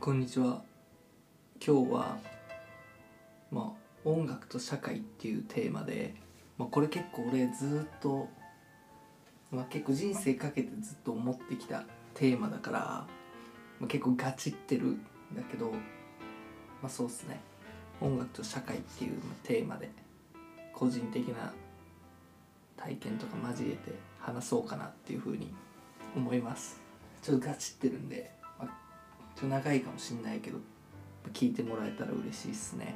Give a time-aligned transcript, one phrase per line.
[0.00, 0.62] こんにちは。
[1.62, 2.16] 今日は
[3.50, 6.14] まあ音楽と社会っていうテーマで、
[6.56, 8.26] まあ、これ結構俺ずっと、
[9.50, 11.84] まあ、結構人生かけてずっと思ってきた
[12.14, 13.08] テーマだから、ま
[13.82, 15.04] あ、結構ガチってるん
[15.36, 15.76] だけどま
[16.84, 17.38] あそうっすね。
[18.00, 19.90] 音楽と社会っていうテーマで
[20.72, 21.52] 個人的な
[22.78, 25.52] 体験とか交えて話そうかなっていうふうに
[26.16, 26.80] 思います。
[27.20, 28.39] ちょっとガチってるんで、
[29.40, 30.58] ちょっと長いかもしんないけど
[31.32, 32.94] 聞いてもらえたら嬉しいっすね。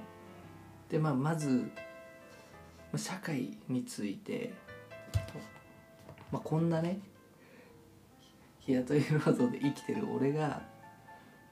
[0.91, 1.71] でまあまず
[2.97, 4.53] 社会について、
[6.31, 7.01] まあ、こんなね
[8.61, 10.63] 日雇い労働で生きてる俺が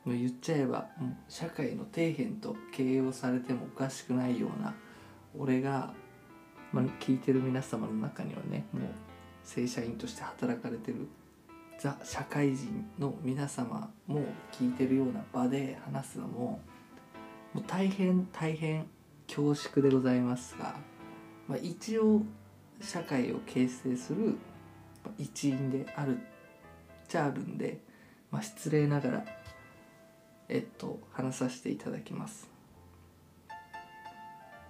[0.05, 4.75] もう言っちゃえばもう社会の底辺と形容されてもおかしくないような
[5.39, 5.95] 俺が、
[6.71, 8.83] まあ、聞いてる皆様の中にはねもう
[9.43, 11.09] 正社員として働かれてる
[11.83, 14.21] ザ社会人の皆様も
[14.53, 16.61] 聞いてるような場で話すのも
[17.53, 18.87] もう大変大変
[19.27, 20.77] 恐縮でございますが、
[21.49, 22.23] まあ、一応
[22.81, 24.37] 社会を形成する
[25.19, 26.21] 一員であるっ
[27.09, 27.81] ちゃあるんで、
[28.31, 29.25] まあ、失礼ながら
[30.49, 32.49] えっと話させていただきます。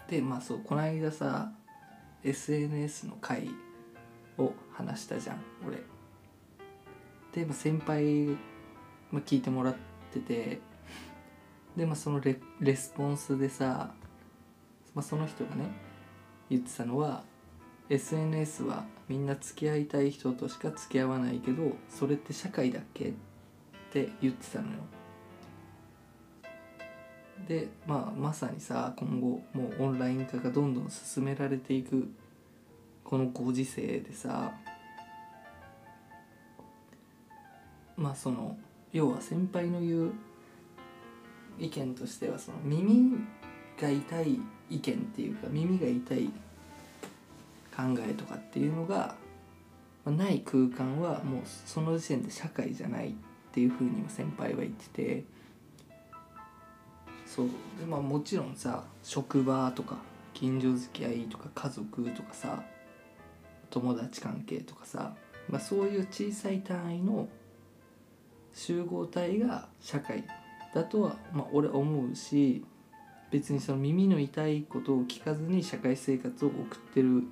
[0.08, 1.52] でまあそうこの間さ
[2.24, 3.50] SNS の回
[4.38, 6.01] を話したじゃん俺。
[7.32, 8.26] で、まあ、先輩、
[9.10, 9.76] まあ、聞いてもらっ
[10.12, 10.60] てて
[11.76, 13.94] でまあそのレレスポンスでさ、
[14.94, 15.70] まあ、その人がね
[16.50, 17.24] 言ってたのは
[17.88, 23.12] SNS はみんな付き合いたい人としか付き合わないけどそれって社会だっけっ
[23.92, 24.78] て言ってたのよ。
[27.48, 32.08] でまあまさにさ今後もうオンライン化がどんどん進められていく
[33.02, 34.52] このご時世でさ
[37.96, 38.56] まあその
[38.92, 40.12] 要は先輩の言う
[41.58, 43.18] 意見としてはその耳
[43.80, 44.40] が痛い
[44.70, 46.30] 意見っていうか耳が痛い
[47.74, 49.14] 考えとかっていうのが、
[50.04, 53.12] ない空間はもうその時点で社会じゃないっ
[53.52, 55.24] ていうふうに先輩は言ってて
[57.24, 57.46] そう
[57.78, 59.96] でまあもちろんさ職場とか
[60.34, 62.62] 近所付き合いとか家族とかさ
[63.70, 65.14] 友達関係とかさ、
[65.48, 67.28] まあ、そういう小さい単位の
[68.52, 70.24] 集合体が社会
[70.74, 72.64] だとは、まあ、俺思うし
[73.30, 77.24] 別にその耳の痛いことを聞かずに社会生活を送ってる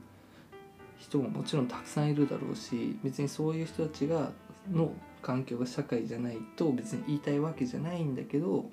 [0.98, 4.32] 人ももちろんたくさんいるだろうし別にそういう人たちが
[4.70, 4.92] の
[5.22, 8.70] 環境が社会じゃないと別に言いたいわけじゃないんだけど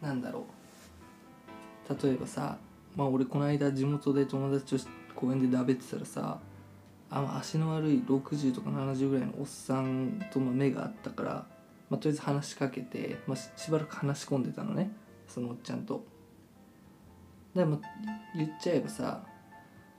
[0.00, 2.02] なんだろう。
[2.02, 2.58] 例えばさ
[2.94, 6.38] まあ俺この間地元で友達と公園でだべってたらさ
[7.10, 11.46] あ足の悪い60とか70ぐらいのおっさんとの目があったから、
[11.88, 14.90] まあ、とりあえず話しかけて、まあ、しばらく話し込んでたのね
[15.26, 16.04] そのおっちゃんと。
[17.54, 17.80] でも
[18.36, 19.22] 言っちゃえばさ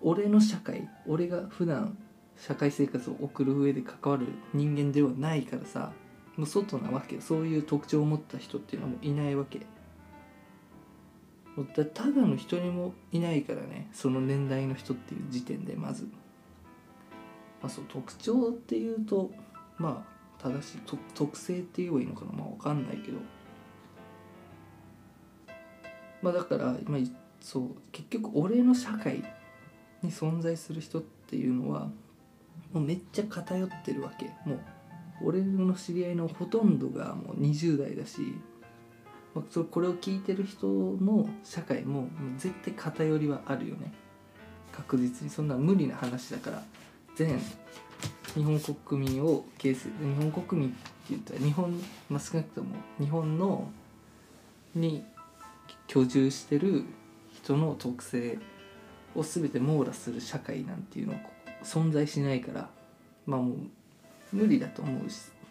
[0.02, 1.98] 俺の社会俺が普段
[2.38, 5.92] 社会生活を送る上で関わる人間ではないからさ
[6.38, 9.62] もう外なわけそういう特徴を持った人っていうのはもういないわけ。
[11.76, 16.08] だただの人にもいないからねその年代の人っていう時点でまず、
[17.62, 19.32] まあ、そう特徴っていうと
[19.78, 20.06] ま
[20.40, 20.82] あ正しい
[21.14, 22.32] 特性って言えばいいのかな？
[22.32, 23.18] まあ分かんないけど。
[26.22, 26.98] まあだから今
[27.42, 29.24] そう結局俺の社会
[30.02, 31.90] に存在する人っていうのは
[32.74, 34.26] もうめっちゃ偏ってるわけ。
[34.50, 34.60] もう
[35.26, 38.22] 俺の知り合いのほとんどがもう20代だし
[39.36, 43.94] まあ、そこれを聞いてる人の社会ももう絶対偏りはあるよね。
[44.72, 45.30] 確実に。
[45.30, 46.64] そんな無理な話だから。
[47.20, 47.38] 全
[48.34, 51.78] 日本国民を形成日本国民って言ったら日本、
[52.10, 53.70] まあ、少なくとも日本の
[54.74, 55.04] に
[55.88, 56.86] 居住してる
[57.34, 58.40] 人の特性
[59.16, 61.20] を全て網羅する社会なんていうのは
[61.62, 62.70] 存在しないから
[63.26, 63.58] まあもう
[64.32, 65.02] 無理だと思う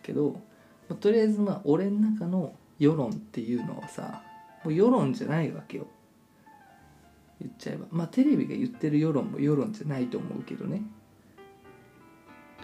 [0.02, 0.40] けど、
[0.88, 4.22] まあ、とりあえずまあ俺の中の世論っていうのはさ
[4.64, 5.87] もう世論じゃないわけよ。
[7.43, 7.84] 言っちゃえば。
[7.90, 10.81] まあテレビが言ってる世論も世論じゃないと思うけどね。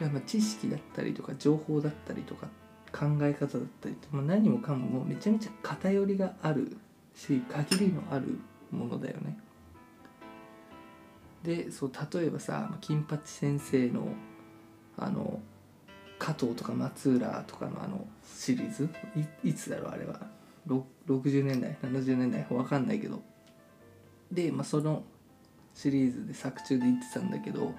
[0.01, 2.49] だから知識だったりとか情報だったりとか
[2.93, 6.77] 考え方だったりと、まあ、何もかももめちゃめちゃ偏りがある
[7.15, 8.39] し限りのある
[8.71, 9.39] ものだよね。
[11.43, 14.09] でそう例えばさ金八先生の
[14.97, 15.41] あの
[16.19, 18.89] 加藤とか松浦とかのあのシリーズ？
[19.45, 20.21] いいつだろうあれは。
[20.67, 23.23] 60年代70年代わかんないけど。
[24.33, 25.05] で、まあ、その
[25.75, 27.75] シリーズで作中で言ってたんだけど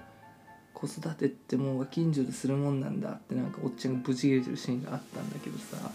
[0.76, 5.90] 子育てってもう近所でするもんなんだってなんかおっちゃんがブチ切れてるシーンがあったんだけどさ。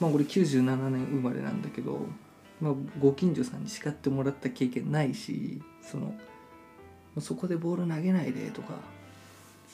[0.00, 2.06] まあ俺97年生まれなんだけど、
[2.60, 6.12] まあ、ご近所さんに叱ってもらった経験ないしその
[7.20, 8.74] そこでボール投げないでとか、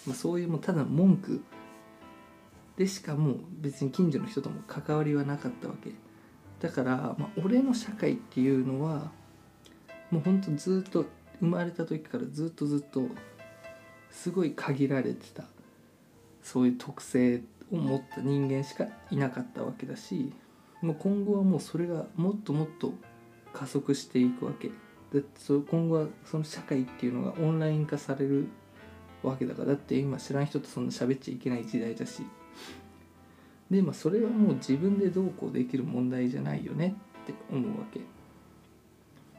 [0.07, 1.43] まあ、そういうもうただ文句
[2.77, 5.91] でしかもう別に近所の人とも関わりはなかったわけ。
[6.61, 9.11] だから、まあ、俺の社会っていうのは
[10.13, 11.07] もうほんとずっと
[11.41, 13.09] 生まれた時からずっとずっと
[14.13, 15.45] すごい限られてた
[16.43, 17.43] そういう特性
[17.73, 20.33] を持った人間しかいなかったわけだし
[20.83, 22.93] もう今後はもうそれがもっともっと
[23.53, 24.71] 加速していくわけ。
[25.13, 25.23] で
[25.71, 28.49] 今後はその社会っていうのがオンライン化される
[29.23, 32.25] わけだからだって今知らん人とそんな喋っちゃいけない時代だし。
[33.71, 38.01] でまあそれはもう自分でどうこうできる問題じゃないよねって思うわけ。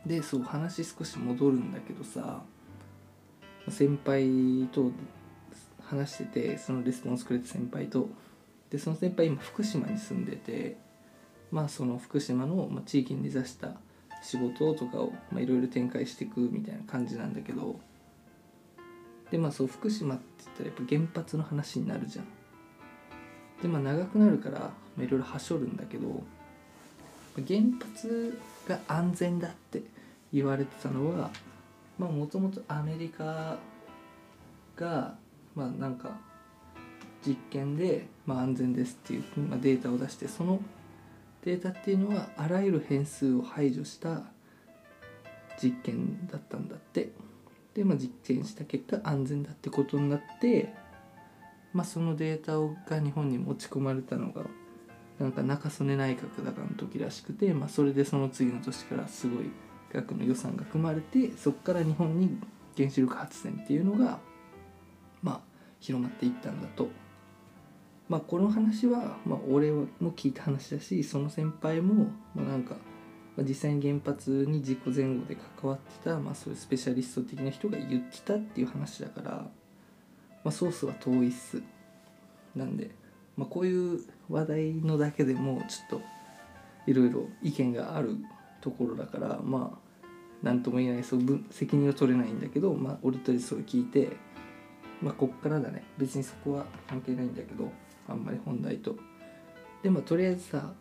[0.06, 2.44] でそう話少し戻るんだけどさ
[3.70, 4.92] 先輩と
[5.82, 8.10] 話しててそのレスポンスくれた先輩と
[8.70, 10.78] でその先輩今福島に住んでて
[11.52, 13.76] まあその福島の、地域に根ざした
[14.24, 17.80] 仕事とかをいろいろ展開していくみたいな感じなんだけど
[19.30, 22.26] でまあそう福島って言ったらやっぱ原発の話になるじゃん。
[23.62, 26.24] でまあ長くなるからいろいろはしょるんだけど
[27.36, 28.38] 原発
[28.68, 29.84] が安全だって
[30.34, 31.30] 言われてたのは
[31.98, 33.58] まあもともとアメリカ
[34.76, 35.16] が
[35.56, 36.20] まあなんか
[37.26, 40.60] 実験で、まあ、安全ですっていう、まあ、データを出してその
[41.46, 44.24] データっていうのはあらゆる変数を排除した
[45.62, 47.12] 実験だったんだって。
[47.74, 50.74] で、まあ、実験した結果安全だってことになって、
[51.74, 54.44] まあ、そのデータをが日本に持ち込まれたのが
[55.20, 59.46] なんか中曽根内閣だかの時らしくて、まあ、それでその次の年からすごい
[59.94, 62.38] 額の予算が組まれてそこから日本に
[62.76, 64.20] 原子力発電っていうのが
[65.22, 65.42] まあ
[65.80, 66.90] 広まっていったんだと。
[68.10, 72.76] まあこの話は、まあ、俺も聞いた話だしその先輩も、まあ、なんか、
[73.38, 79.50] まあ、実際に原発に事故前後で関わってた、まあ、そういうスペシャリスト的な人が言ってたっていう話だから、ま
[80.46, 81.64] あ、ソースは遠いっす。
[82.56, 82.92] なんで、
[83.38, 86.02] まあ、こういう話題のだけでもちょっと
[86.86, 88.18] いろいろ意見がある
[88.62, 89.83] ところだからまあ
[90.44, 94.18] 何とも言えないそう責任を取れないんだけど、まあ、俺とりそれ聞いて、
[95.02, 97.72] まあ、こっからだね別にそこは関係ないんだけど
[98.08, 98.96] あんまり本題と。
[99.82, 100.74] でまあとりあえずさ、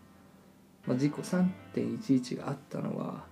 [0.87, 3.25] まあ、事故3.11があったのは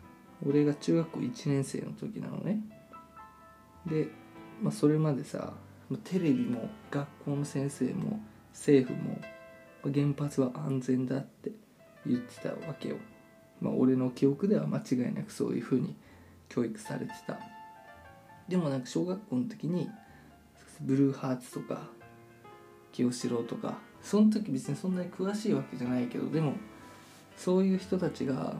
[0.46, 2.60] 俺が中学校1年生の時なのね。
[3.86, 4.08] で、
[4.62, 5.52] まあ、それまでさ
[6.04, 8.20] テレビも学校の先生も
[8.52, 9.20] 政府も
[9.82, 11.50] 原発は安全だって
[12.06, 12.96] 言ってたわけよ。
[13.60, 15.96] まあ、俺の記憶では間違いなくそういうふうに
[16.50, 17.38] 教育されてた
[18.48, 19.88] でもなんか小学校の時に
[20.82, 21.88] ブルーハーツとか
[22.92, 26.54] 清志郎とかその時別にそんなに詳しいわけじゃないけどでも
[27.36, 28.56] そういう人たちが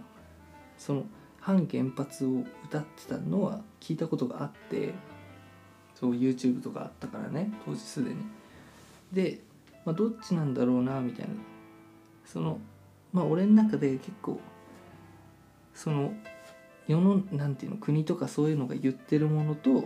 [0.79, 1.05] その
[1.41, 4.95] 反原発を歌ってたのは聞いたことがあって
[5.95, 8.17] そう YouTube とかあったからね当時すでに。
[9.13, 9.41] で、
[9.85, 11.35] まあ、どっちなんだろうなみたいな
[12.25, 12.59] その
[13.13, 14.41] まあ俺の中で結構
[15.75, 16.13] その
[16.91, 19.85] 世のなんていうの国とかそういうのが言ってるものと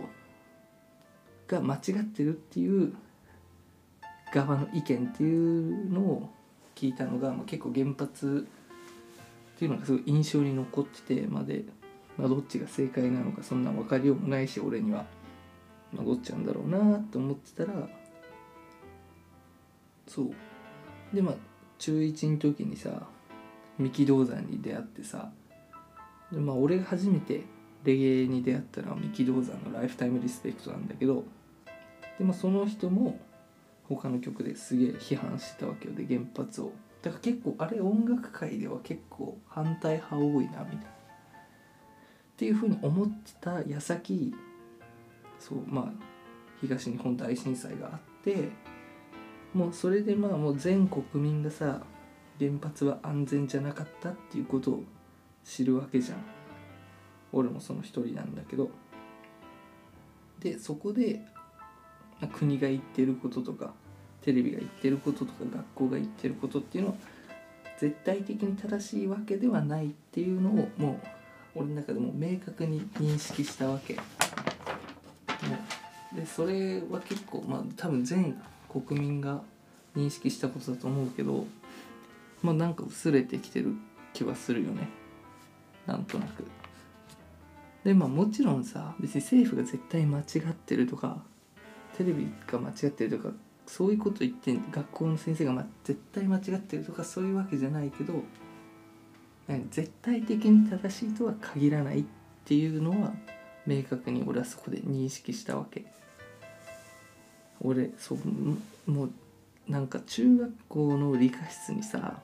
[1.47, 2.95] が間違ってるっていう
[4.33, 6.29] 側の意見っていうのを
[6.73, 8.47] 聞いたのが、まあ、結構原発
[9.55, 11.65] っていうのがすごい印象に残っててまで、
[12.17, 15.05] まあ、どっちが正解なのかそんな分かりようもないし俺には、
[15.93, 17.87] まあ、どっちなんだろうなって思ってたら
[20.07, 20.31] そう。
[21.13, 21.35] でまあ
[21.77, 23.03] 中1の時にさ
[23.77, 25.29] 三木道山に出会ってさ
[26.39, 27.43] まあ俺が初めて
[27.83, 31.23] レゲエに出会ったのは三木道山の「ライフタイムリスペクト」なんだけど
[32.17, 33.19] でもその人も
[33.87, 35.93] 他の曲ですげえ批判してたわけよ。
[35.93, 36.71] で原発を。
[37.01, 40.95] だから結構あれ音楽界では結構反対派多いなみたいな。
[42.35, 44.33] っていうふうに思ってた矢先
[45.39, 45.91] そうまあ
[46.59, 48.49] 東日本大震災があって
[49.53, 51.83] もうそれでまあもう全国民がさ
[52.39, 54.83] 原発は安全じゃなかったっていうことを
[55.45, 56.17] 知るわけじゃん。
[57.31, 58.69] 俺もその一人なんだけど。
[60.39, 61.21] でそこで
[62.33, 63.73] 国が言ってることとか
[64.21, 66.95] テレビが言ってることとか学校が言ってることっていうのは
[67.79, 70.99] 絶対的に正しいわけではないっていうのをも
[71.55, 73.97] う俺の中でも明確に認識したわけ。
[76.15, 79.41] でそれは結構まあ多分全国民が
[79.95, 81.45] 認識したことだと思うけど
[82.41, 83.73] まあなんか薄れてきてる
[84.13, 84.87] 気はするよね。
[85.85, 86.43] なんとなく。
[87.83, 91.21] でまあもちろんさ別に政府が絶対間違ってるとか
[91.95, 93.33] テレビが間違ってるとか
[93.67, 98.23] そういうこと言って学校の先生が、ま、絶対間違ってるとかそういうわけじゃないけど
[99.69, 102.05] 絶対的に正しいとは限らないっ
[102.45, 103.13] ていうのは
[103.67, 105.85] 明確に俺はそこで認識したわけ。
[107.61, 109.11] 俺そうもう
[109.67, 112.19] なんか中学校の理科室にさ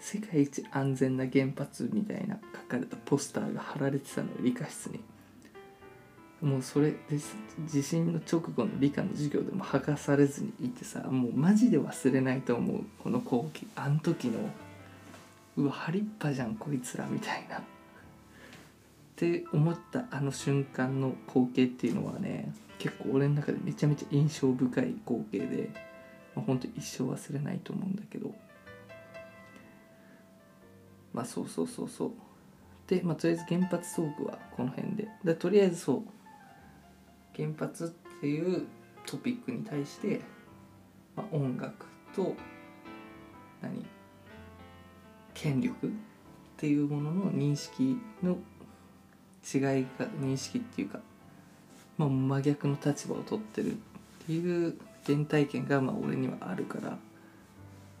[0.00, 5.00] 世界一安全な原発みたいな書かれたポスターが貼られてたのよ理科室に。
[6.40, 6.96] もうそれで
[7.66, 14.38] 地震の直後の理科の授業でも剥がされずにいてさもうマジで忘れないと思うこの光景あの時の
[15.58, 17.62] うわ張りっぱじゃんこいつらみたいなっ
[19.16, 25.68] て思ったあの瞬間の光景っていうのはね結構俺の中でめちゃめちゃ印象深い光景で、
[26.34, 28.32] まあ、本当一生忘れないと思うんだけど
[31.12, 32.12] まあそうそうそうそう。
[32.86, 35.08] で、まあ、とりあえず原発トークはこの辺で。
[35.24, 36.02] でとりあえずそう。
[37.36, 38.66] 原発っていう
[39.06, 40.20] トピックに対して、
[41.16, 42.34] まあ、音楽と
[43.62, 43.84] 何？
[45.32, 45.90] 権力っ
[46.56, 48.32] ていうものの認識の
[49.42, 51.00] 違いが認識っていうか、
[51.96, 53.76] まあ、真逆の立場を取ってるっ
[54.26, 54.76] ていう
[55.06, 56.98] 原体験がまあ俺にはあるから、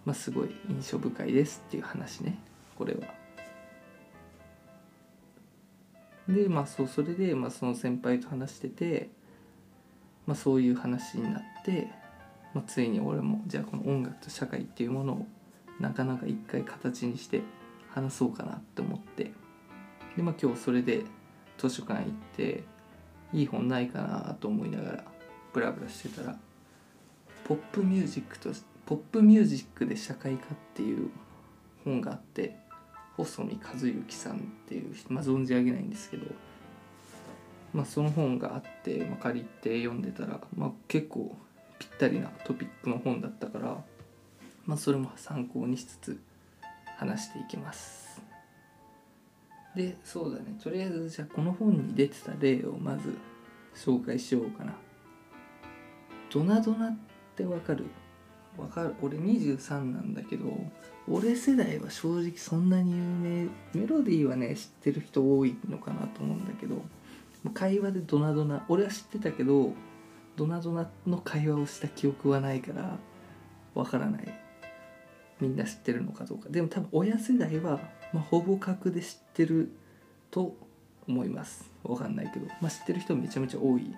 [0.04, 2.38] まあ、すごい印象深いですっていう話ね。
[2.80, 3.00] これは。
[6.26, 9.10] でまあそうそれで、まあ、その先輩と話してて、
[10.26, 11.88] まあ、そういう話になって、
[12.54, 15.26] まあ、ついに俺もじゃあこの音楽と社会っていうものを
[15.78, 17.42] なかなか一回形にして
[17.90, 19.32] 話そうかなって思って
[20.16, 21.04] でまあ今日それで
[21.58, 22.64] 図書館行って
[23.34, 25.04] いい本ないかなと思いながら
[25.52, 26.38] ブラブラしてたら
[27.44, 28.50] ポップミュージックと
[28.86, 31.10] ポップミュージックで社会科っていう
[31.84, 32.56] 本があって
[33.24, 36.26] 細見和之さんっていう、まあ、存じ上げないんですけど、
[37.72, 41.36] まあ、その本があって、まあ、借りて読んでたら、まあ、結構
[41.78, 43.82] ぴったりなトピックの本だったから、
[44.66, 46.20] まあ、それも参考にしつつ
[46.98, 48.20] 話していきます。
[49.74, 50.58] でそうだね。
[50.62, 53.16] とりあえずじゃあこの本に出てた例をまず
[53.74, 54.74] 紹介しようかな。
[56.28, 56.98] ドナドナっ
[57.36, 57.86] てわかる？
[58.58, 58.94] わかる。
[59.02, 60.46] 俺23なんだけど
[61.08, 63.48] 俺世代は正直そんなに有名。
[63.74, 66.82] メロディーはね知ってる人多いのかなと思うんだけど
[67.54, 68.64] 会話でドナドナ。
[68.68, 69.72] 俺は知ってたけど
[70.36, 72.98] ドナドナの会話をした記憶はないから
[73.74, 74.34] わからない。
[75.40, 76.48] みんな知ってるのかどうか。
[76.50, 77.80] でも多分親世代は
[78.12, 79.70] まあ、ほぼ確で知ってる
[80.30, 80.56] と
[81.06, 81.70] 思います。
[81.84, 83.94] わかんないけど、まあ、知ってる人めちゃめちゃ多い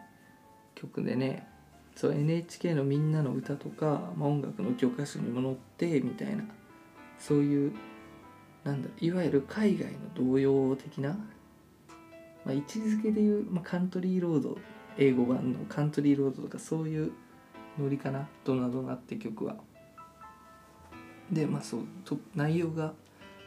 [0.75, 1.49] 曲でね。
[1.95, 6.45] そう NHK の「みんなの歌とか、まあ、音楽の教科書にも載ってみたいな
[7.19, 7.73] そういう
[8.65, 11.11] なんだいわゆる海外の童謡的な、
[12.45, 14.59] まあ、位置づけでいう、まあ、カントリーロード
[14.99, 17.13] 英語版のカントリーロードとかそういう
[17.79, 19.57] ノリかな「ドナドナ」って曲は。
[21.31, 22.93] でまあそうと内容が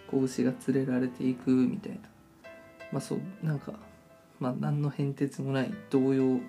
[0.08, 2.00] 子牛が連れられていくみたいな
[2.92, 3.74] まあそうなんか
[4.40, 6.40] まあ何の変哲もない童謡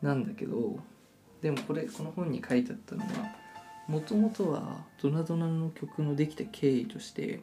[0.00, 0.80] なんだけど
[1.42, 3.08] でもこれこの本に書いてあったのは
[3.88, 7.40] もともとはドナドナの曲のできた経緯として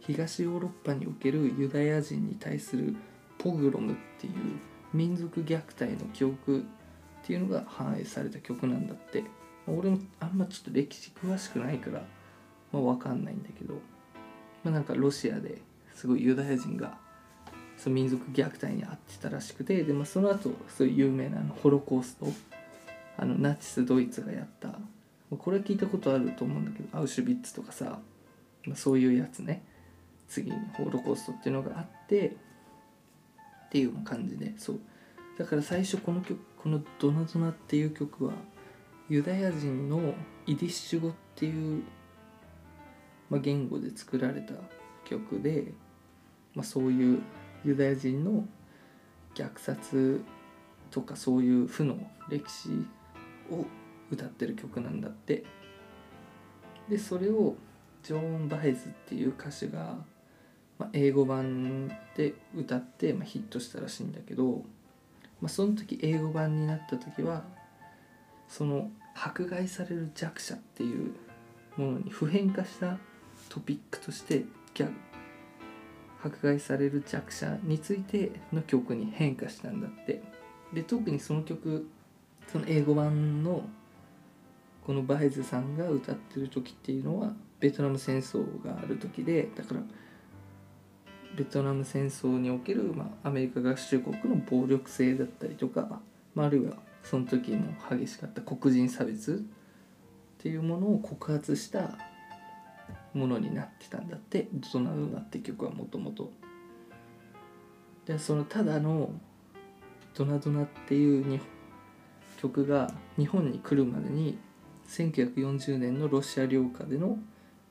[0.00, 2.96] 東ヨーロッパにおけるユダヤ人に対する
[3.38, 4.32] ポグロムっていう
[4.92, 6.62] 民族虐待の記憶っ
[7.24, 9.24] ていうのが反映された曲なんだって。
[9.66, 12.02] 俺もあんまちょっと歴史詳しくないから、
[12.72, 13.74] まあ、分かんないんだけど
[14.62, 15.62] まあ、なんかロシアで
[15.94, 16.98] すごいユダヤ人が
[17.78, 22.26] その民族虐待に遭ってたらしくてで、まあ、その後そういう有名なホロコースト
[23.20, 24.78] あのナチスドイツがやった。
[25.36, 28.00] これは聞いたことあると思うんだけどアウシュビッツとかさ、
[28.64, 29.64] ま、そういうやつね。
[30.26, 34.80] 次にホーロコーストっていうのがあってっていう感じでそう。
[35.38, 38.32] だから最初この曲この「ドナドナ」っていう曲は
[39.08, 40.14] ユダヤ人の
[40.46, 41.82] イディッシュ語っていう
[43.30, 44.54] まあ、言語で作られた
[45.04, 45.72] 曲で、
[46.54, 47.22] まあ、そういう
[47.64, 48.44] ユダヤ人の
[49.34, 50.20] 虐殺
[50.90, 51.96] とかそういう負の
[52.28, 52.68] 歴史
[53.50, 53.66] を
[54.10, 55.44] 歌ってる曲なんだって。
[56.88, 57.54] でそれを
[58.02, 59.98] ジョーン・バイズっていう歌手が、
[60.78, 64.64] まあ、英語版で歌って、まあ、ヒットしたらしいんだけど、
[65.40, 67.44] まあ、その時英語版になった時は
[68.48, 71.14] その迫害される弱者っていう
[71.76, 72.98] ものに普遍化した
[73.48, 74.44] トピックとして
[76.22, 80.22] 迫害される弱者についての曲に変化したんだって。
[80.72, 81.88] で特にその曲
[82.50, 83.62] その英語版の
[84.84, 89.80] このバイズさんが歌ってる時っていうのはベトナム戦争がある時でだから
[91.36, 96.00] ベトナム戦争における、まあ、アメリカ合衆国の暴力性だったりとか、
[96.34, 99.44] まあ、あるいはその時も激しかった黒人差別
[100.40, 101.98] っていうものを告発した
[103.14, 106.32] ものになってたんだって「ドナドナ」って曲はもともと。
[108.06, 109.12] でそのただの
[110.14, 111.40] 「ドナドナ」っていうに
[112.40, 114.38] 曲が日本に来るまでに
[114.88, 117.18] 1940年のロシア領下での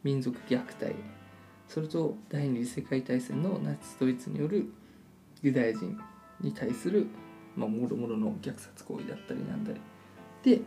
[0.04, 0.96] 民族虐待。
[1.68, 4.72] それと第二次世界大戦のナチスドイツによる
[5.42, 5.98] ユダヤ人
[6.42, 7.08] に対する
[7.56, 9.82] ま、もろもろの虐殺行為だったりなんだり。
[10.44, 10.62] で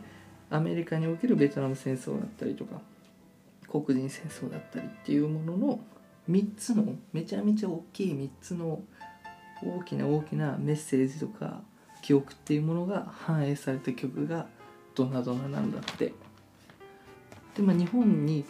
[0.49, 2.81] アメリカにおけるベトナム戦争だったりとか
[3.67, 5.79] 黒人戦争だったりっていうものの
[6.29, 8.81] 3つのめちゃめちゃ大きい3つの
[9.63, 11.61] 大きな大きなメッセージとか
[12.03, 14.45] 記憶っていうものが反映された曲が
[14.93, 16.13] 「ドナドナ」なんだって。
[17.55, 18.45] でまあ日本に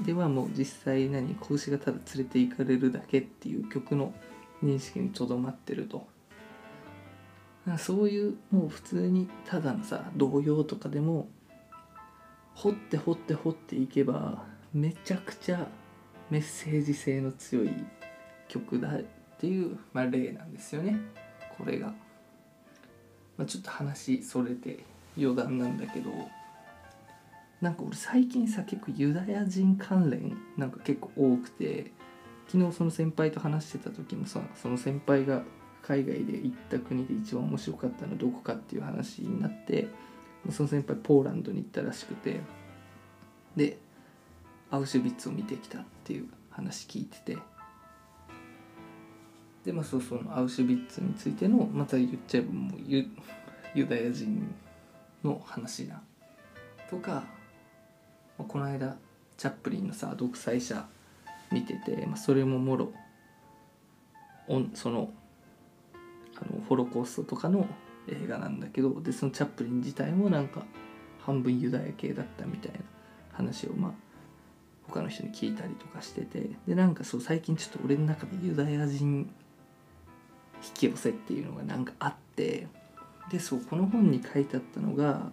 [0.00, 4.12] ではもう実際何拳がただ連れて行かれるだけっていう曲の
[4.62, 6.06] 認識にとどまってると。
[7.78, 11.28] そういうもう普通にただのさ童謡とかでも
[12.54, 15.66] 掘って掘って掘っていけばめちゃくちゃ
[16.30, 17.70] メッセージ性の強い
[18.48, 19.02] 曲だっ
[19.38, 20.98] ていう、まあ、例なんですよね。
[21.56, 21.94] これが、
[23.36, 24.84] まあ、ちょっと話それて
[25.16, 26.10] 余談なんだけど
[27.60, 31.92] なんか俺最近さ結構ユダヤ人関連なんか結構多くて
[32.46, 35.42] 昨日その先輩と話してた時もさその先輩が
[35.82, 39.88] 海外で行った国で一番面白かったのはどこかっていう話になって
[40.50, 42.40] その先輩ポーランドに行ったらしくて
[43.56, 43.78] で
[44.70, 47.38] アウシュビッツを見てきたっていう話聞いてて
[49.64, 53.06] でまあそうそのアウシュビッツについてのまた言っちゃえばもうユ
[53.74, 54.54] ユダヤ人
[55.24, 56.02] の話な
[56.90, 57.24] とか、
[58.38, 58.96] まあ、この間
[59.36, 60.86] チャップリンのさ独裁者
[61.50, 62.92] 見てて、まあ、それももろ
[64.74, 65.10] その
[66.36, 67.66] あのホロコーストとかの
[68.08, 70.64] 映画なんだけどでそのチャップリン自体もなんか
[71.20, 72.78] 半分ユダヤ系だったみたいな
[73.32, 73.92] 話をまあ
[74.88, 79.30] 他の人に聞いたりとかしててでなんかそう最近ちょっと俺の中でユダヤ人
[80.66, 82.66] 引き寄せっていうのがなんかあって
[83.30, 85.30] でそうこの本に書いてあったのが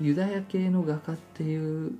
[0.00, 1.92] ユダヤ系の画家っていう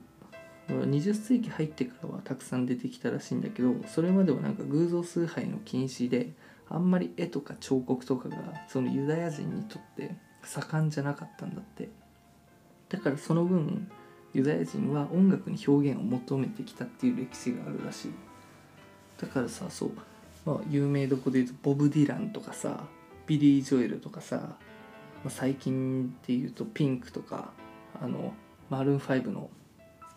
[0.68, 6.32] 20世紀入ってからはたくさん出てきたらしいんだけどそれまではなんか偶像崇拝の禁止で
[6.68, 8.36] あんまり絵とか彫刻とかが
[8.68, 11.88] そのユダヤ人にとって盛んじゃなかったんだって。
[12.88, 13.90] だからその分
[14.32, 18.12] ユダヤ人は音楽に表現を求めてきたっていう歴史があるらしい。
[19.20, 19.90] だからさそう
[20.46, 22.84] まあ有名どこで言うとボブ・ディランとかさ
[23.26, 24.56] ビリー・ジョエルとかさ、ま
[25.26, 27.50] あ、最近で言うとピンクとか
[28.00, 28.32] あの
[28.70, 29.50] マルーン5の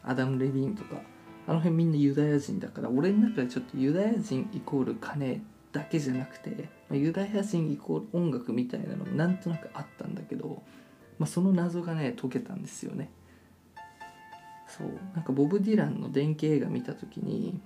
[0.03, 1.01] アダム・レビーンとか
[1.47, 10.61] あの辺みんなユダヤ人だから俺の中でちょっとユダヤ人イコール金だけじゃなくて、まあ、ユダヤ人イコール音楽みたいなのもなんとなくあったんだけど、
[11.17, 13.09] まあ、その謎がね解けたんですよね。
[14.67, 14.87] そう。
[15.15, 17.59] なんかボブ・ディランの電気映画見た時に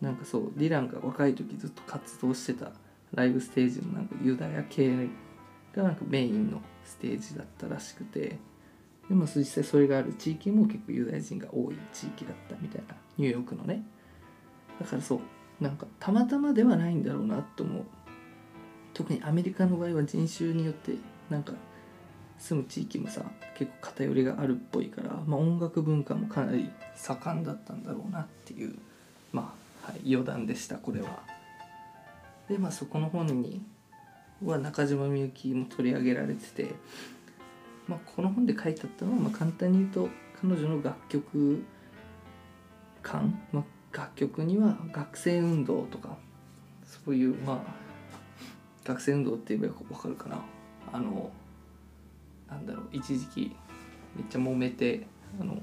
[0.00, 2.72] なんかそうディランが若い時ずっと活動してた
[3.14, 5.08] ライブステージのなんかユダヤ系
[5.74, 8.38] がなんかメインのステージだったらしくて
[9.08, 13.84] でも実際それがある地域も結構ユダヤ人が多い地域だったみたいなニューヨークのね。
[14.80, 15.20] だからそう
[15.60, 17.84] なんかたまたまではないんだろうなと思う。
[18.92, 20.92] 特にアメリカの場合は人種によって
[21.28, 21.52] なんか
[22.38, 23.22] 住む地域もさ
[23.56, 28.76] 結構偏りがあるっぽいから、まあ、音楽文化もかなり盛んだったんだろうなっていう、
[29.84, 31.22] はい、余談でしたこれは。
[32.48, 33.62] でまあそこの本に
[34.42, 36.74] は中島みゆきも取り上げられてて、
[37.86, 40.08] まあ、この本で書いてあったのは、まあ、簡単に言うと
[40.40, 41.62] 彼女の楽曲
[43.02, 46.16] 感、まあ、楽曲には学生運動とか
[46.84, 47.84] そういうまあ
[48.84, 50.42] 学生運動って言えば分かるかな
[50.92, 51.30] あの
[52.48, 53.56] なんだろう一時期
[54.16, 55.06] めっちゃ揉めて
[55.38, 55.62] あの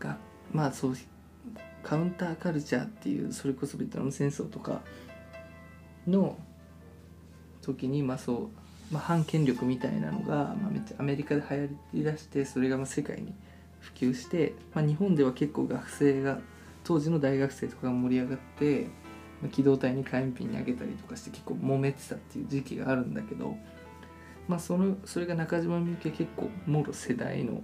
[0.00, 0.16] が
[0.52, 0.96] まあそう
[1.84, 4.80] カウンターカルチャーっていうそれこそベトナム戦争とか
[6.06, 6.36] の
[7.62, 8.50] 時にまあそ
[8.90, 13.34] う、まあ、反権力みたいなのが、まあ、めっちゃアメリカで流行りだしてそれがまあ世界に
[13.80, 16.38] 普及して、まあ、日本では結構学生が
[16.84, 18.88] 当時の大学生とかが盛り上がって
[19.42, 23.56] ま機動隊に火炎瓶にあげたりとかして結構揉めてたっていう時期があるんだけど、
[24.48, 27.62] まあ、そのそれが中島みゆきは結構もろ世代の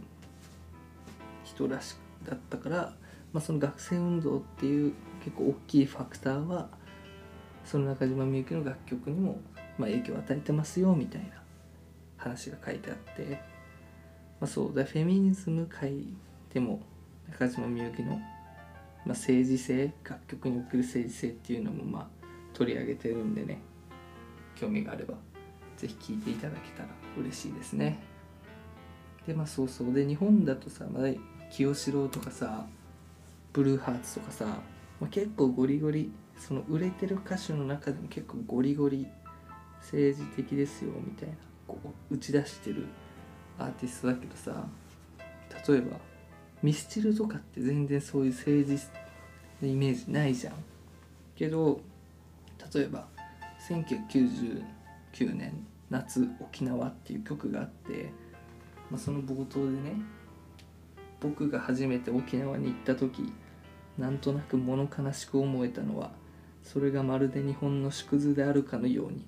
[1.44, 2.94] 人らしだったから、
[3.32, 4.92] まあ、その学生運動っていう
[5.24, 6.68] 結構大きいファクターは
[7.64, 9.40] その中島みゆきの楽曲にも
[9.78, 11.42] ま影響を与えてますよみたいな
[12.16, 13.40] 話が書いてあって、
[14.40, 15.92] まあ、そうだフェミニズム界
[16.52, 16.80] でも
[17.30, 18.20] 中島みゆきの
[19.04, 22.06] まあ、政治性楽曲における政治性っていうのもまあ
[22.52, 23.60] 取り上げてるんでね
[24.56, 25.14] 興味があれば
[25.76, 26.88] ぜひ聴いていただけたら
[27.18, 27.98] 嬉しいですね。
[29.26, 29.92] でまあそうそう。
[29.92, 31.04] で日本だとさ、まあ、
[31.50, 32.66] 清志郎とかさ
[33.52, 39.06] ブルーハーツとかさ、まあ、結構ゴリゴリその売れてる歌手の中でも結構ゴリゴリ
[39.80, 41.34] 政治的ですよみたいな
[41.66, 41.78] こ
[42.10, 42.86] う打ち出してる
[43.58, 44.66] アーティストだけどさ
[45.68, 45.96] 例えば
[46.62, 48.82] ミスチルとかって全然そういう政治
[49.62, 50.54] のイメージないじゃん。
[51.34, 51.80] けど
[52.74, 53.08] 例えば
[53.66, 54.62] 1999
[55.34, 58.12] 年「夏沖縄」っていう曲があって、
[58.90, 59.94] まあ、その冒頭でね
[61.20, 63.32] 僕が初めて沖縄に行った時
[63.98, 66.10] なんとなく物悲しく思えたのは
[66.62, 69.24] それがまるで日本の縮図であるかのように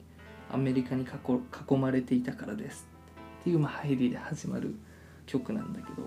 [0.51, 2.87] アメリカに囲まれていたからです。
[3.41, 4.75] っていうまあ入りで始まる
[5.27, 6.03] 曲なんだけど。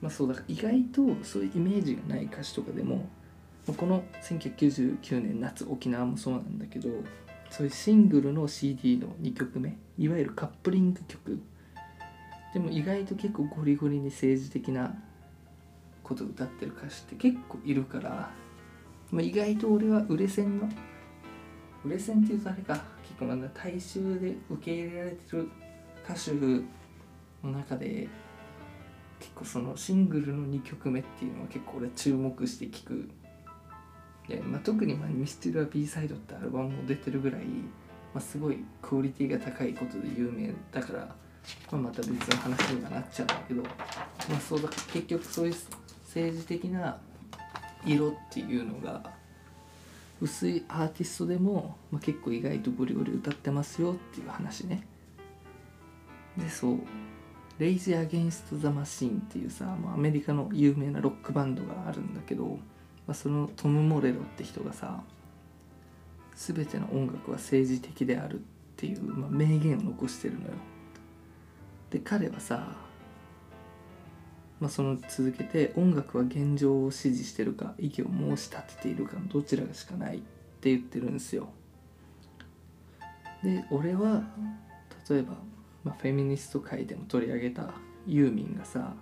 [0.00, 3.08] まあそうだから意外とそういうイメージがない歌詞とかでも
[3.76, 6.88] この1999年夏沖縄もそうなんだけど
[7.50, 11.40] そういうシングルの CD の2曲目いわゆるカップリング曲
[12.52, 14.94] でも意外と結構ゴリゴリに政治的な
[16.02, 18.30] こと歌ってる歌手って結構いるから、
[19.10, 20.68] まあ、意外と俺は売れ線の
[21.84, 25.48] 売れ線っていうとあれか結構なんだ大衆で受け入れられてる
[26.04, 26.32] 歌手
[27.44, 28.08] の中で
[29.18, 33.10] 結構そのシングルの2曲目っていうのは結構俺注目して聴く。
[34.28, 41.14] で、まあ、特に、まあ「ミスチルは B サイド」ってアルバムも出てるぐらい、まあ、すごいクオリティが高いことで有名だから
[41.66, 43.68] これまた別の話にはなっちゃうんだけど、ま
[44.36, 45.54] あ、そうだ結局そういう
[46.04, 46.98] 政治的な
[47.84, 49.02] 色っていうのが
[50.20, 54.86] 薄いアーティストでも、まあ、結構意外とゴリゴリ歌ってますよっていう話ね。
[56.36, 56.78] でそう
[57.58, 62.58] 「レイジ・アゲンスト・ザ・マシン」っていうさ、まあ、アメリカの有名なロックバンドがあるんだけど、
[63.06, 65.02] まあ、そのトム・モレロって人がさ
[66.34, 68.42] 全ての音楽は政治的であるっ
[68.76, 70.52] ていう、まあ、名言を残してるのよ。
[71.90, 72.76] で彼はさ、
[74.60, 80.20] まあ、その続けて音楽は現状を支持してるか意義を申し立てているかのどちらかしかないっ
[80.60, 81.48] て言ってるんですよ。
[83.42, 84.22] で俺は
[85.08, 85.34] 例えば、
[85.84, 87.70] まあ、フェミニスト界でも取り上げた
[88.06, 88.94] ユーミンがさ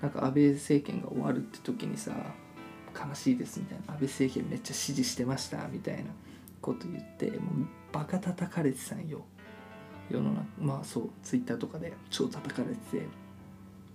[0.00, 2.12] なんか安倍政権が終わるって時にさ
[2.94, 6.10] 悲しいですみたいな安倍政権めっちゃ支持してましたみたいな
[6.60, 9.24] こと言ってもうバカ叩かれてたんよ。
[10.10, 13.06] 世の中まあそうツイッターとかで超叩かれてて。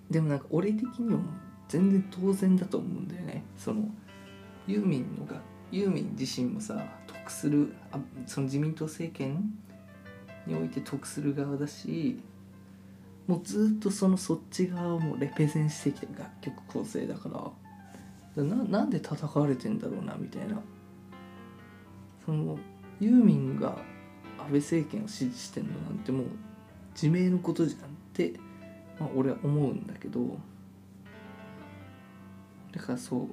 [0.10, 1.20] でもなんか俺的には
[1.68, 3.44] 全然当然だと思うんだよね。
[3.56, 3.88] その
[4.66, 5.40] ユーミンのが
[5.72, 9.54] ユーミン自身もさ得するあその自民党政権
[10.48, 12.20] において得する側だし
[13.28, 17.52] もうずっとそのそっち側をもうレペゼンしてきて楽曲構成だから。
[18.36, 20.60] ななんで叩かれてんだろうなみたいな。
[22.26, 22.58] その
[23.00, 23.78] ユーミンが
[24.50, 26.26] 安倍政権を支持してんのなんてもう
[26.94, 28.34] 自明のことじゃんって、
[29.00, 30.38] まあ、俺は思うんだけど
[32.72, 33.28] だからそう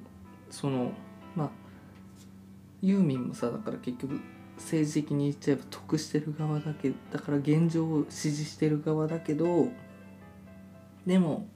[0.49, 0.91] その
[1.35, 1.49] まあ
[2.81, 4.19] ユーミンもさだから結局
[4.57, 9.67] 政治的に言っちゃえば得してる側だけだから現状を支持してる側だけど
[11.05, 11.47] でも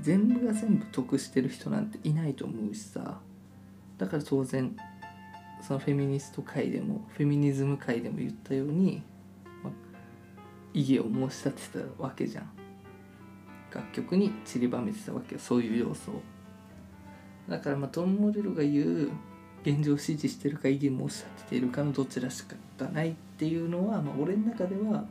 [0.00, 3.20] 全部が全部得してる人なんていないと思うしさ。
[3.98, 4.76] だから当然
[5.60, 9.02] そのフェミニスト界でもフェミニズム界でも言ったように、
[9.62, 9.72] まあ、
[10.72, 12.50] 異議を申し立てたわけじゃん。
[13.74, 16.22] 楽曲に散りばめてたわけそういう要素を。
[17.48, 19.10] だからまあトンモデルが言う
[19.62, 22.56] 現状を支持してるか異議申し立てているかのどちらしか
[22.92, 25.04] ないっていうのは、まあ、俺の中では、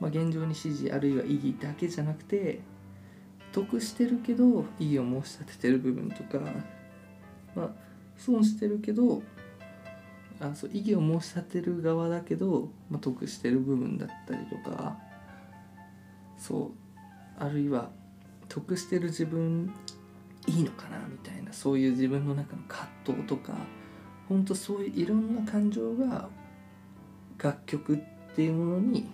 [0.00, 2.60] まあ、現状に支持あるいは異議だけじゃなくて
[3.52, 6.38] 得してるけど異議を申し立ててる部分とか
[7.54, 7.85] まあ
[8.16, 9.22] 損してるけど
[10.40, 14.96] あそう異議を申し立てる側だけど、まあ、得してる部分だったりとか
[16.36, 16.98] そう
[17.38, 17.90] あるいは
[18.48, 19.72] 得してる自分
[20.46, 23.54] いいのかなみたいなそういう自分の中の葛藤とか
[24.28, 26.28] ほんとそういういろんな感情が
[27.38, 27.98] 楽曲っ
[28.34, 29.06] ていうものに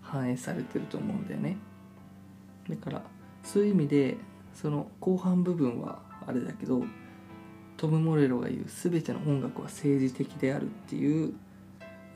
[0.00, 1.56] 反映されてると思うんだよね。
[2.68, 3.02] だから
[3.42, 4.16] そういう意味で
[4.54, 6.84] その後半部分はあれだけど
[7.76, 11.34] トム・モレロが言う全ての音楽は政治的であるっていう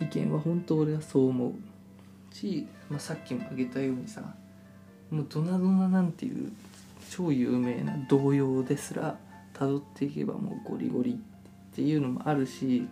[0.01, 4.23] 意見は本当俺はそう思うし、まあ、さっきも挙げたようにさ
[5.11, 6.53] もうドナドナなんていう
[7.11, 9.17] 超有名な童謡ですら
[9.55, 12.87] 辿っていけばもうゴリゴリっていうのもあるし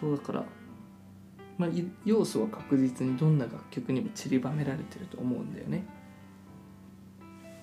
[0.00, 0.44] そうだから
[1.58, 1.70] まあ
[2.04, 5.84] 要素は確実にどんな楽曲にも散りばめられてると思うんだよね。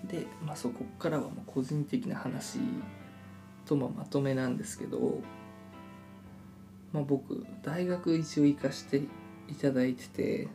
[0.05, 2.59] で、まあ、そこからはもう個人的な話
[3.65, 5.21] とままとめなんですけど
[6.93, 9.01] まあ、僕大学一応行かして
[9.47, 10.47] いただいてて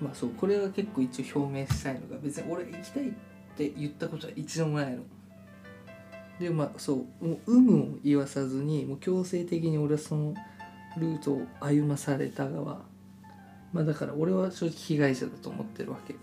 [0.00, 3.12] まあそうこれは結構一応表明したいのが別に俺行きたいっ
[3.56, 5.02] て言ったことは一度もないの。
[6.38, 10.34] でまあそうもう有無を言わさずにもう強制的に俺はその
[10.96, 12.82] ルートを歩まされた側
[13.72, 16.14] まあだから俺は正直被害者だと思ってるわけ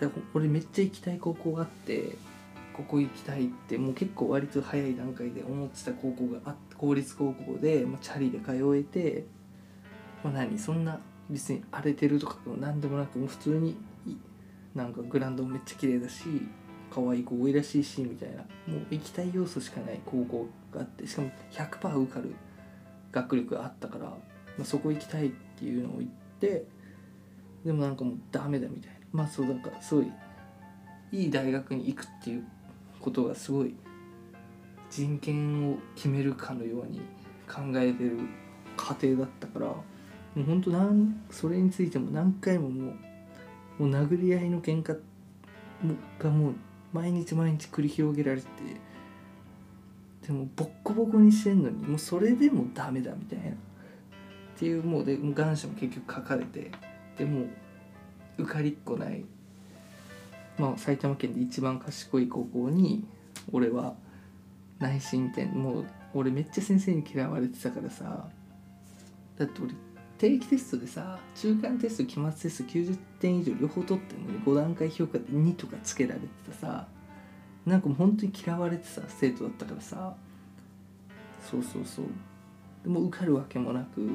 [0.00, 2.12] だから俺めっちゃ行きたい高校があって
[2.78, 9.24] ここ行きたいってもう結構割と早い段階で思ってた高校があって公立高校で、まあ、チャリで通えて、
[10.22, 13.76] まあ、何そんな別に荒れてるとかでも何でもなくもう普通に
[14.76, 16.22] なんかグラウンドもめっちゃ綺麗だし
[16.88, 18.36] 可愛い子多いらしいしみたいな。
[18.72, 22.32] もう行きたい要素しかない高校があってしかも100%受かる
[23.10, 24.16] 学力があったから、ま
[24.62, 26.64] あ、そこ行きたいっていうのを言って
[27.64, 28.98] でもなんかもうダメだみたいな。
[29.10, 30.12] まあそうなんかすごい
[31.10, 32.44] いい大学に行くっていう
[33.00, 33.74] ことがすごい
[34.90, 37.00] 人権を決めるかのように
[37.46, 38.18] 考えてる
[38.76, 39.84] 過程だったからも
[40.36, 42.92] うほんとなんそれについても何回もも
[43.78, 44.98] うもう殴り合いの喧嘩
[46.18, 46.54] がもう
[46.92, 48.46] 毎日毎日繰り広げられて
[50.26, 53.50] でもボッコボコにしてんのにもうそれでもダメだみたいな。
[53.50, 56.72] っていうもうでもう願書も結局書かれて
[57.16, 57.48] でもう
[58.42, 59.24] 受かりっこない。
[60.58, 63.04] まあ、埼玉県で一番賢い高校に
[63.52, 63.94] 俺は
[64.80, 68.28] 内申点もう俺めっちゃ先生に嫌われてたからさ。
[69.36, 69.72] だって俺
[70.18, 76.88] 定期テストでさ中間テスト期末テスト90点以上両方取ってんのに5段階評価で2とかつけられてたさ。
[77.66, 80.14] なんかもう本当に嫌われてた生徒だったからさ。
[81.48, 82.06] そうそうそう。
[82.82, 84.08] でも受かるわけもなく。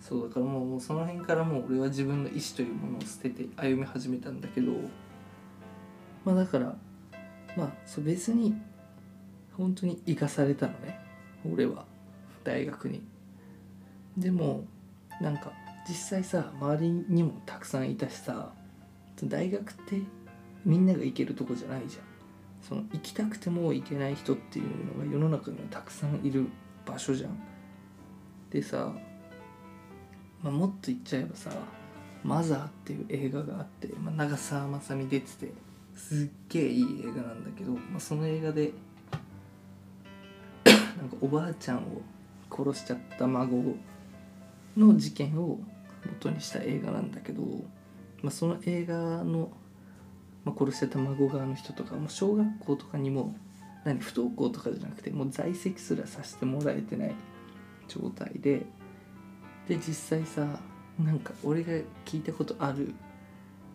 [0.00, 4.72] そうだからもうその辺からもう俺は自分の意思というものを捨てて歩み始めたんだけど。
[6.26, 6.76] まあだから
[7.56, 8.54] まあそ別に
[9.56, 10.98] 本当に生かされたのね。
[11.50, 11.86] 俺は。
[12.44, 13.02] 大学に。
[14.18, 14.64] でも
[15.20, 15.52] なんか
[15.88, 18.52] 実際さ周りにもたくさんいたしさ
[19.24, 20.00] 大学って
[20.64, 22.02] みんなが行けるとこじゃないじゃん。
[22.60, 26.48] その行きたくても行けない人っていうのが世の中にはたくさんいる
[26.84, 27.38] 場所じゃん。
[28.50, 28.92] でさ、
[30.42, 31.50] まあ、もっと言っちゃえばさ
[32.24, 35.65] 「マザー」っていう映画があって、まあ、長澤まさみ出てて。
[35.96, 38.72] すっげえいい映画なんだけど、まあ、その映画で
[40.64, 40.72] な
[41.04, 42.02] んかおばあちゃんを
[42.50, 43.74] 殺しちゃった孫
[44.76, 45.58] の事件を
[46.06, 47.42] 元にした映画なんだけど、
[48.22, 49.50] まあ、その映画の、
[50.44, 53.34] まあ、殺しちゃった孫側の人とかも小学校とかにも
[53.84, 57.14] 何不登校とかじゃなくてもう在籍すらさせてもらえてない
[57.88, 58.66] 状態で
[59.68, 60.60] で実際さ
[60.98, 61.72] なんか俺が
[62.04, 62.94] 聞いたことある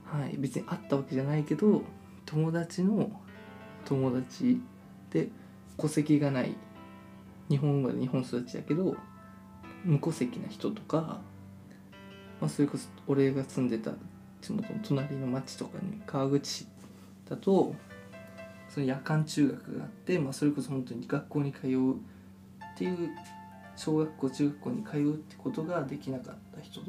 [0.04, 1.82] はい別にあったわけじゃないけど
[2.26, 3.12] 友達の
[3.86, 4.62] 友達
[5.10, 5.30] で
[5.78, 6.56] 戸籍がない
[7.50, 8.96] 日本は日本育ちだけど
[9.84, 11.20] 無戸籍な人とか、
[12.40, 13.92] まあ、それこそ俺が住んでた
[14.42, 16.68] 地元の隣の町とかに川口市
[17.30, 17.76] だと
[18.70, 21.98] その夜間中学があって、まあ、それこそ本当に学校に通うっ
[22.78, 23.10] ていう
[23.76, 26.82] 小学校中学校に通うってことができなかった人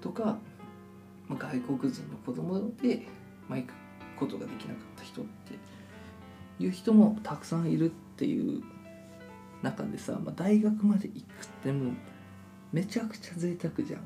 [0.00, 0.38] とか、
[1.26, 3.06] まあ、外国人の子供で、
[3.48, 3.58] まあ、
[4.20, 8.62] ことができなかった人っていう人もたくさんいるっていう
[9.62, 11.24] 中でさ、まあ、大学まで行くっ
[11.64, 11.94] てもう
[12.72, 14.00] めちゃくちゃ贅沢じゃん。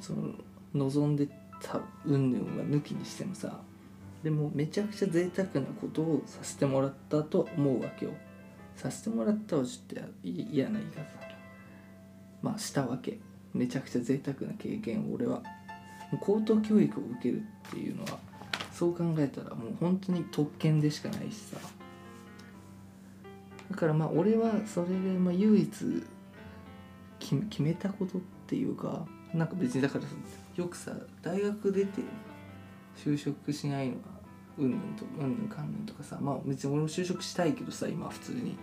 [0.00, 0.32] その
[0.74, 1.28] 望んで
[1.60, 3.60] た云々は抜きにしてもさ
[4.22, 8.12] でもめちゃくちゃ贅沢なことをさせてもらったと思うわけよ。
[8.76, 11.28] させてもらったはちょっと嫌な言い方だ
[12.40, 13.18] まあしたわけ。
[13.52, 15.42] めちゃくちゃ贅沢な経験を俺は。
[16.20, 18.18] 高等教育を受けるっていうのは
[18.72, 21.56] そう考えたらもう本当に特権でしかないしさ。
[23.70, 26.04] だからまあ俺はそれでまあ唯一
[27.20, 30.04] 決めたことっていうかなんか別にだから
[30.56, 32.02] よくさ大学出て
[32.96, 34.00] 就職しないのが
[34.58, 38.56] うんぬんとうんぬんかんぬんとかさまあ別に俺も就職したいけどさ今普通に。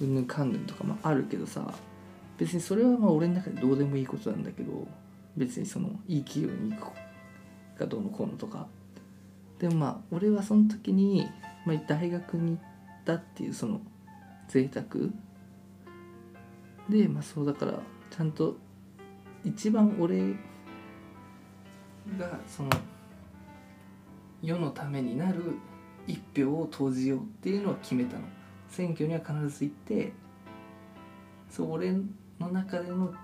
[0.00, 1.72] うんぬんかんぬんとかもあるけどさ
[2.38, 4.88] 別にそれはまあ俺の中でどうでもいいことなんだけど
[5.36, 6.92] 別にそのいい企業に行く
[7.78, 8.66] かどうのこうのとか
[9.64, 11.26] でもまあ俺はその時に、
[11.64, 12.60] まあ、大学に行っ
[13.06, 13.80] たっていうその
[14.46, 14.84] 贅沢。
[16.90, 18.58] でまあそうだからちゃんと
[19.42, 20.34] 一番俺
[22.18, 22.68] がその
[24.42, 25.56] 世のためになる
[26.06, 28.24] 一票を投じようっていうのは決めたの。
[28.68, 30.12] 選挙には必ず行って
[31.48, 31.90] そう俺
[32.38, 33.14] の中での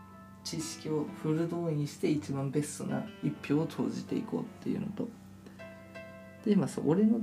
[0.42, 5.06] 知識をフル動員して一番ベストな一票を投じていこうっていうのと。
[6.44, 7.20] でまあそう俺の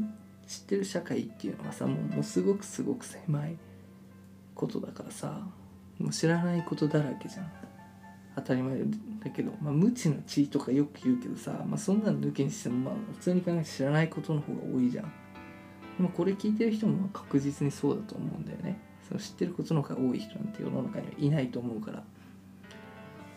[0.48, 3.58] 知ってる社会っていうのはさもうもうすごくすごく狭い
[4.56, 5.42] ことだからさ
[6.00, 7.52] もう知らないことだらけじゃん。
[8.36, 8.78] 当たり前
[9.24, 15.06] だけど、まあ、無知の知とかよく言うけどさ、まあ、そんなの抜けにしてもまあ普通に考えて知らないことの方が多いじゃん。
[15.98, 18.80] でもこれ聞いてる人も確実にそうだと思うんだよね。
[19.08, 22.04] その知ってることの方が多い人なんて世の中にはいないと思うから。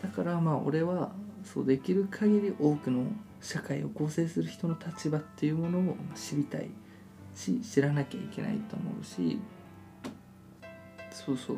[0.03, 1.11] だからまあ俺は
[1.43, 3.05] そうできる限り多くの
[3.41, 6.69] 社会を構成する人の立場っていうものを知りたい
[7.35, 9.39] し知らなきゃいけないと思うし
[11.11, 11.57] そうそう。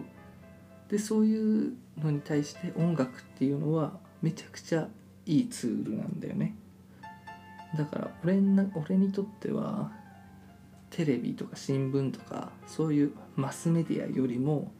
[0.89, 4.87] でそういうのに対して音楽っていうのはめちゃくちゃ
[5.25, 6.55] いいツールなんだよね。
[7.77, 9.91] だから俺な俺にとっては
[10.91, 14.71] テレビとか新聞とかそういうマスメディアよりも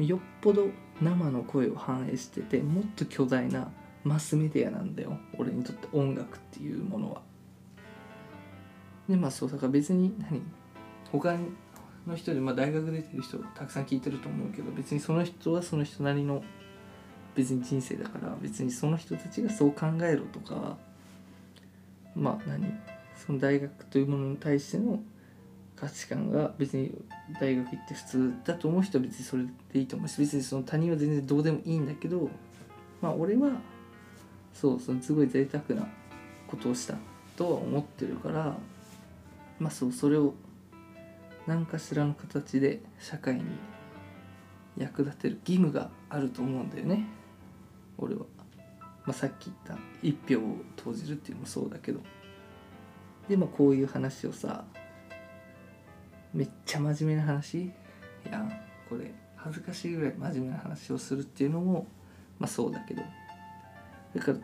[0.00, 0.68] よっぽど
[1.00, 3.70] 生の声を反映しててもっと巨大な
[4.04, 5.18] マスメディアなんだよ。
[5.36, 7.22] 俺にとって音楽っていうものは。
[9.08, 10.42] でまあそうだから別に何？
[11.10, 11.36] 他
[12.06, 16.42] の人で、まあ、大学出てる人たくさん聞いてると思うけど別にその人はその人なりの
[17.34, 20.76] 別に人生だから別にその人たちがそう考えろとか
[22.14, 22.72] まあ何？
[23.16, 25.00] その大学というものに対しての
[25.74, 26.92] 価値観が別に
[27.40, 32.28] 大学行って普通だと思う人は別にそれでいいと思うし別にその他人は全然どうでもいいんだけど
[33.00, 33.52] まあ俺は
[34.60, 35.86] そうそのすごい贅沢な
[36.48, 36.96] ことをした
[37.36, 38.56] とは思ってるから
[39.60, 40.34] まあそうそれを
[41.46, 43.44] 何かしらの形で社会に
[44.76, 47.04] 役立てる義務があると思うんだよね。
[47.98, 48.22] 俺は、
[49.04, 52.00] まあ、さっき言った一票を投じるっていうのもそうだけど。
[53.28, 54.64] でまあこういう話をさ
[56.34, 57.62] めっちゃ真面目な話？
[57.62, 57.72] い
[58.30, 58.44] や
[58.88, 61.86] これ恥ずかしいぐらい真面目な話をするっていうのも
[62.40, 63.02] まあそうだけど。
[64.14, 64.38] だから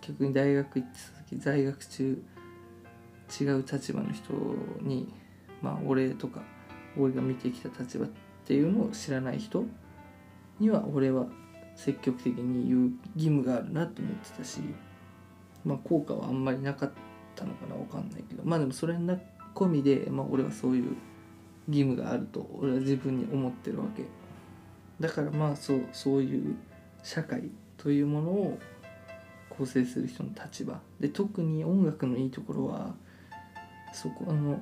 [0.00, 2.22] 逆に大学行ってた時在学中
[3.40, 4.32] 違う立場の人
[4.82, 5.12] に
[5.62, 6.42] まあ俺とか
[6.96, 8.08] 俺が見てきた立場っ
[8.44, 9.64] ていうのを知らない人
[10.60, 11.26] には俺は
[11.74, 14.60] 積極的に言う義務があるなと思ってたし
[15.64, 16.92] まあ効果はあんまりなかっ
[17.34, 19.18] たのかな分かんないけどまあでもそれな
[19.54, 20.96] 込みで、まあ、俺はそういう
[21.68, 24.04] 義務があると俺は自分に思ってるわけ。
[25.00, 26.56] だからまあそうそういう
[27.02, 28.58] 社会というものを
[29.56, 30.80] 構成する人の立場。
[31.00, 32.94] で特に音楽のいいところは
[33.92, 34.60] そこあの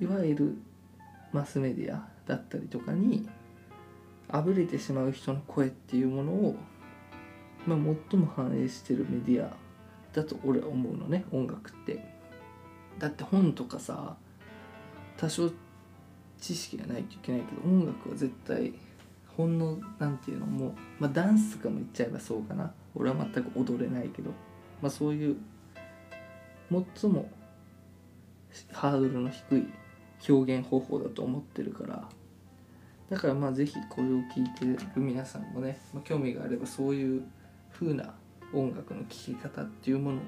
[0.00, 0.56] いわゆる
[1.32, 3.28] マスメディアだったりとかに
[4.28, 6.56] あぶれてしまう人の声っていうものを、
[7.66, 7.78] まあ、
[8.10, 9.56] 最も反映してるメディア
[10.12, 12.14] だと俺は思うのね音楽って。
[12.98, 14.16] だって本とかさ
[15.16, 15.50] 多少
[16.40, 18.72] 知識がないといけないけど音楽は絶対
[19.36, 22.72] ほんのなんていうのもうまあダンスとかも言っちゃえばそうかな。
[22.94, 24.30] 俺は全く踊れないけど。
[24.80, 25.36] まあそういう
[26.70, 27.30] 最も
[28.72, 29.68] ハードルの低い
[30.28, 32.08] 表現方法だと思ってるから。
[33.10, 37.22] だからまあ是非これを聴いてる皆さんもね、まあ、興味があればそういう
[37.72, 38.14] 風な
[38.52, 40.20] 音楽の聴き方っていうものを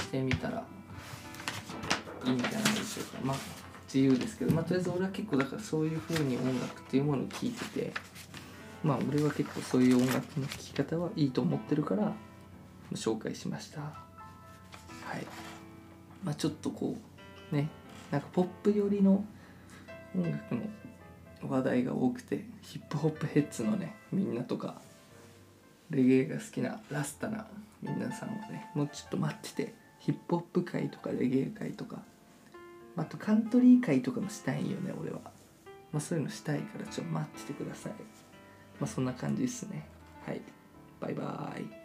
[0.00, 0.64] してみたら
[2.24, 3.20] いいんじゃないでしょうか。
[3.22, 3.63] まあ
[3.94, 7.92] 自由ですけどまあとりあえず俺は結構だからそういう風に音楽っていうものを聴いてて
[8.82, 12.12] まあ俺は結構そういう音楽の聴き方はいいと思ってるから
[12.92, 13.80] 紹介しました。
[13.80, 13.88] は
[15.16, 15.26] い。
[16.24, 16.96] まあちょっとこ
[17.52, 17.68] うね
[18.10, 19.24] なんかポップ寄りの
[20.14, 20.62] 音楽の
[21.48, 24.80] 話題が多くてヒップホップヘッズのねみんなとか
[25.90, 27.46] レゲエが好きなラスタな
[27.82, 32.02] 皆さんはねもうちょっと待っててヒップホップ界とかレゲエ界とか
[32.96, 35.20] あとカントリー会とかもしたいよね俺は、
[35.92, 37.92] まあ、そういうのしたいからちょっと待っててください。
[38.80, 39.86] まあそんな感じですね。
[40.26, 40.40] はい。
[41.00, 41.83] バイバーイ。